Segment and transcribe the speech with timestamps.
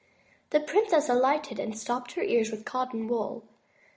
[0.49, 3.43] The princess alighted, and stopped her ears with cotton wool.